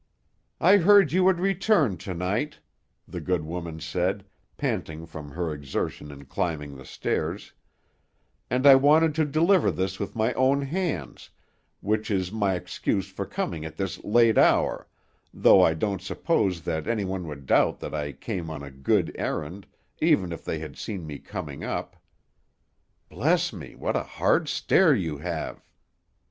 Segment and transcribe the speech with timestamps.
[0.59, 2.57] "I heard you would return to night,"
[3.07, 4.25] the good woman said,
[4.57, 7.53] panting from her exertion in climbing the stairs,
[8.49, 11.29] "and I wanted to deliver this with my own hands,
[11.81, 14.87] which is my excuse for coming at this late hour,
[15.31, 19.11] though I don't suppose that any one would doubt that I came on a good
[19.19, 19.67] errand,
[19.99, 21.95] even if they had seen me coming up.
[23.07, 25.63] Bless me, what a hard stair you have!"